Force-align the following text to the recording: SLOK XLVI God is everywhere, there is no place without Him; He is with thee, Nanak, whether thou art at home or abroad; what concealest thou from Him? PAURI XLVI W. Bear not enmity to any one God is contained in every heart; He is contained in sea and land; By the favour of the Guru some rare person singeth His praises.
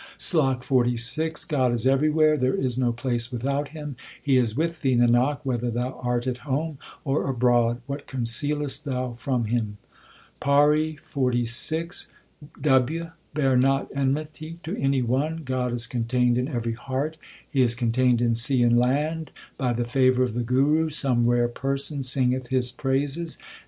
SLOK 0.17 0.63
XLVI 0.65 1.47
God 1.47 1.71
is 1.73 1.85
everywhere, 1.85 2.35
there 2.35 2.55
is 2.55 2.75
no 2.75 2.91
place 2.91 3.31
without 3.31 3.67
Him; 3.67 3.95
He 4.19 4.35
is 4.35 4.57
with 4.57 4.81
thee, 4.81 4.95
Nanak, 4.95 5.41
whether 5.43 5.69
thou 5.69 5.91
art 6.01 6.25
at 6.25 6.39
home 6.39 6.79
or 7.05 7.29
abroad; 7.29 7.81
what 7.85 8.07
concealest 8.07 8.83
thou 8.83 9.13
from 9.13 9.43
Him? 9.45 9.77
PAURI 10.39 10.95
XLVI 11.07 12.07
W. 12.61 13.11
Bear 13.35 13.55
not 13.55 13.89
enmity 13.93 14.57
to 14.63 14.75
any 14.75 15.03
one 15.03 15.43
God 15.45 15.71
is 15.71 15.85
contained 15.85 16.39
in 16.39 16.47
every 16.47 16.73
heart; 16.73 17.17
He 17.47 17.61
is 17.61 17.75
contained 17.75 18.23
in 18.23 18.33
sea 18.33 18.63
and 18.63 18.79
land; 18.79 19.29
By 19.55 19.71
the 19.73 19.85
favour 19.85 20.23
of 20.23 20.33
the 20.33 20.41
Guru 20.41 20.89
some 20.89 21.27
rare 21.27 21.47
person 21.47 22.01
singeth 22.01 22.47
His 22.47 22.71
praises. 22.71 23.37